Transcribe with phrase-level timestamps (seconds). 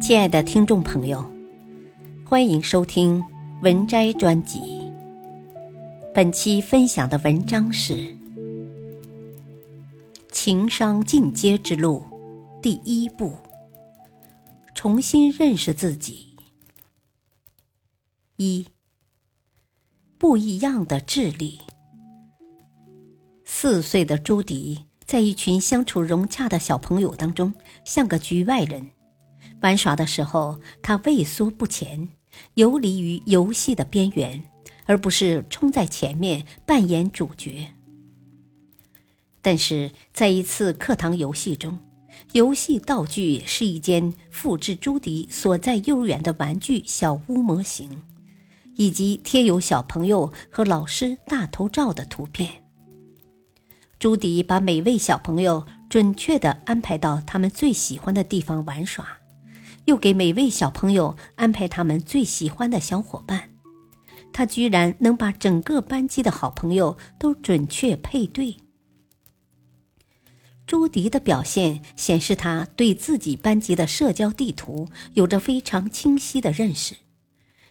[0.00, 1.24] 亲爱的听众朋友，
[2.24, 3.22] 欢迎收听
[3.62, 4.60] 文摘专辑。
[6.14, 7.94] 本期分享的文章是
[10.30, 12.04] 《情商进阶之路》
[12.60, 13.32] 第一步：
[14.74, 16.36] 重新认识自己。
[18.36, 18.66] 一、
[20.18, 21.60] 不一样的智力。
[23.44, 27.54] 四岁的朱迪在一群相处融洽的小朋友当中，
[27.84, 28.90] 像个局外人。
[29.66, 32.08] 玩耍的时候，他畏缩不前，
[32.54, 34.44] 游离于游戏的边缘，
[34.84, 37.72] 而不是冲在前面扮演主角。
[39.42, 41.80] 但是在一次课堂游戏中，
[42.30, 48.04] 游戏道具是一间复制朱迪所在幼儿园的玩具小屋模型，
[48.76, 52.62] 以及贴有小朋友和老师大头照的图片。
[53.98, 59.04] 朱迪把每位小朋友准确地安排到他们最喜欢的地方玩耍。
[59.86, 63.50] 又给每位小朋友安排他们最喜欢的小伙伴，
[64.32, 68.56] 他居然能把整个班级的好朋友都准确配对。
[70.66, 76.96] 朱迪的表现显示他对自己班级的社交地图有着非常清晰的认识，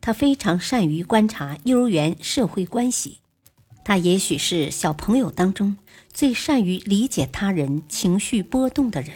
[0.00, 3.18] 他非常善于观察幼儿园社会关系，
[3.84, 5.76] 他也许是小朋友当中
[6.12, 9.12] 最善于理解他人情绪波动的人。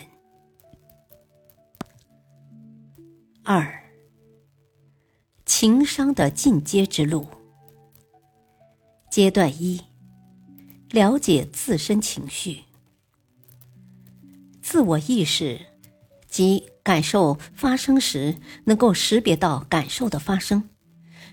[3.46, 3.84] 二，
[5.44, 7.28] 情商的进阶之路。
[9.10, 9.82] 阶段一，
[10.88, 12.62] 了解自身情绪。
[14.62, 15.60] 自我意识
[16.26, 20.70] 及感受发生时，能够识别到感受的发生，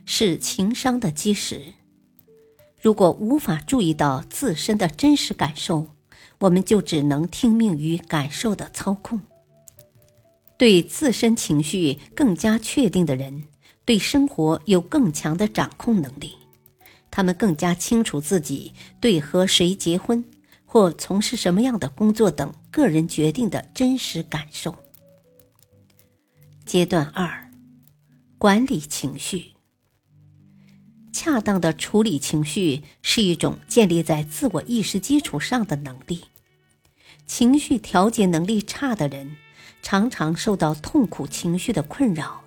[0.04, 1.76] 是情商的基石。
[2.82, 5.88] 如果无法注意到自身的真实感受，
[6.40, 9.22] 我们就只能听命于感受的操控。
[10.62, 13.46] 对自身情绪更加确定的人，
[13.84, 16.36] 对生活有更强的掌控能力。
[17.10, 20.24] 他们更加清楚自己对和谁结婚
[20.64, 24.76] 或从事什么样的工作等个人决定的真实感受。
[26.64, 27.52] 阶段二，
[28.38, 29.54] 管理情绪。
[31.12, 36.22] 恰当的处理情绪是一种建立在自我意识基础上的能力。
[37.26, 39.38] 情绪调节能力差的人。
[39.82, 42.44] 常常受到痛苦情绪的困扰，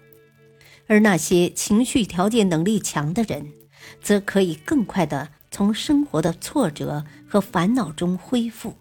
[0.87, 3.53] 而那些情绪调节能力强的人，
[4.01, 8.75] 则可以更快的从生活的挫折和烦恼中恢复。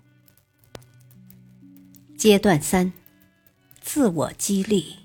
[2.17, 2.93] 阶段三，
[3.81, 4.95] 自我激励。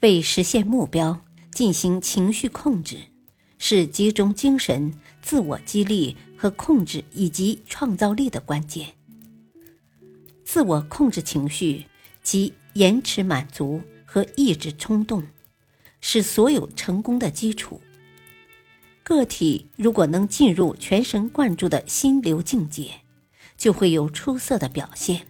[0.00, 1.20] 为实现目标
[1.52, 2.98] 进行情绪控制，
[3.58, 4.92] 是集中精神、
[5.22, 8.95] 自我激励和控制以及创造力的关键。
[10.46, 11.86] 自我控制情绪
[12.22, 15.26] 及延迟满足和抑制冲动，
[16.00, 17.80] 是所有成功的基础。
[19.02, 22.92] 个体如果能进入全神贯注的心流境界，
[23.56, 25.26] 就会有出色的表现。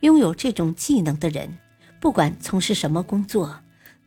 [0.00, 1.58] 拥有这种技能的人，
[2.00, 3.60] 不管从事什么工作，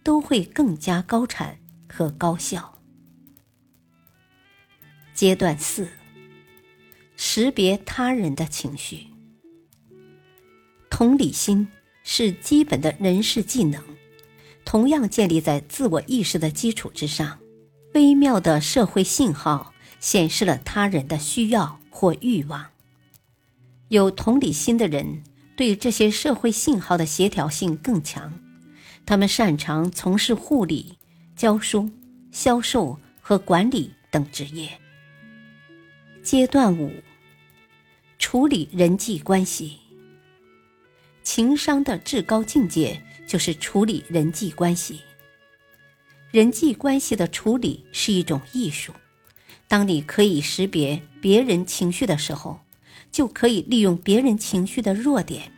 [0.04, 1.58] 都会更加高产
[1.88, 2.82] 和高效。
[5.14, 5.88] 阶段四：
[7.16, 9.15] 识别他人的情绪。
[10.98, 11.68] 同理心
[12.06, 13.84] 是基本的人事技能，
[14.64, 17.38] 同样建立在自我意识的基础之上。
[17.96, 22.66] 微妙的社会信号显示了他人的需要或欲望。
[23.90, 25.22] 有同理心的人
[25.58, 28.32] 对这些社会信号的协调性更强，
[29.06, 30.98] 他们擅长从事护理、
[31.36, 31.92] 教书、
[32.32, 34.70] 销售和管理等职业。
[36.24, 36.90] 阶段五：
[38.18, 39.80] 处理人际关系。
[41.26, 45.02] 情商的至高境界就是处理人际关系。
[46.32, 48.94] 人际关系的处理是一种艺术。
[49.68, 52.60] 当你可以识别别人情绪的时候，
[53.12, 55.52] 就可以利用别人情绪的弱点，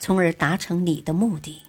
[0.00, 1.62] 从而达成你的目的。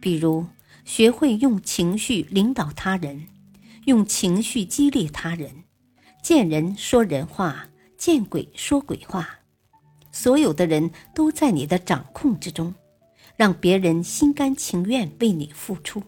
[0.00, 0.46] 比如，
[0.86, 3.26] 学会用情绪领导他人，
[3.84, 5.64] 用情绪激励他人，
[6.22, 7.68] 见人说人话，
[7.98, 9.37] 见鬼说鬼话。
[10.20, 12.74] 所有的人都在你的掌控之中，
[13.36, 16.02] 让别人心甘情愿为你付出。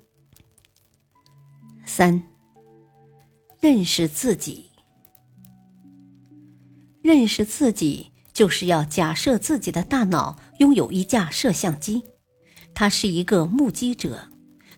[1.87, 2.21] 三，
[3.61, 4.69] 认识自己。
[7.01, 12.03] 认识自己，就是要假设自己的大脑拥有一架摄像机，
[12.75, 14.29] 它是一个目击者，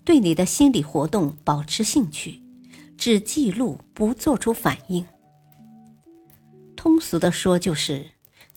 [0.04, 2.42] 对你的心理活动保持兴趣，
[2.98, 5.06] 只记录不做出反应。
[6.76, 8.11] 通俗的说，就是。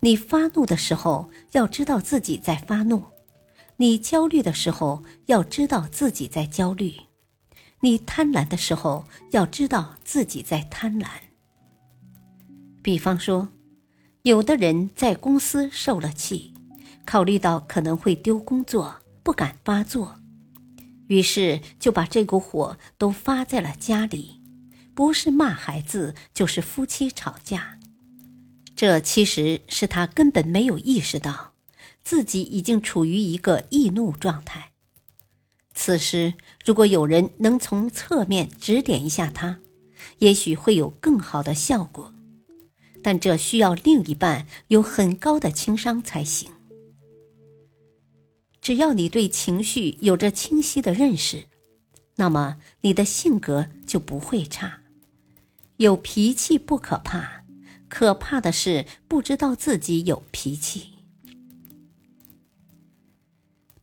[0.05, 3.05] 你发怒的时候，要知道自己在发怒，
[3.77, 6.91] 你焦虑的时候，要知道自己在焦虑；
[7.79, 11.07] 你贪婪的时候，要知道自己在贪婪。
[12.83, 13.47] 比方说，
[14.21, 16.53] 有的人在公司受了气，
[17.03, 20.17] 考虑到可能会丢工作，不敢发作，
[21.07, 24.39] 于是就把这股火都发在了家里，
[24.93, 27.74] 不是骂孩子，就是夫妻吵架。
[28.75, 31.53] 这其实是他根本没有意识到。
[32.03, 34.73] 自己已经处于一个易怒状态。
[35.73, 39.59] 此时，如果有人能从侧面指点一下他，
[40.19, 42.13] 也许会有更好的效果。
[43.01, 46.51] 但这需要另一半有很高的情商才行。
[48.61, 51.45] 只要你对情绪有着清晰的认识，
[52.17, 54.81] 那么你的性格就不会差。
[55.77, 57.44] 有脾气不可怕，
[57.97, 60.95] 可怕的是不知道自己有脾气。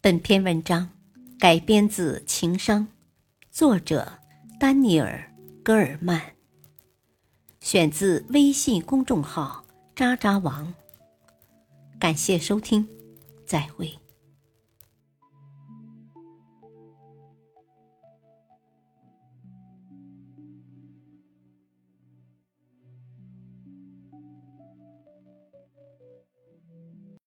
[0.03, 0.91] 本篇文章
[1.38, 2.81] 改编自《情商》，
[3.50, 4.19] 作者
[4.61, 5.32] 丹尼尔·
[5.62, 6.20] 戈尔曼，
[7.61, 9.64] 选自微信公众号
[9.97, 10.75] “渣渣王”。
[11.99, 12.87] 感谢收听，
[13.47, 14.01] 再会。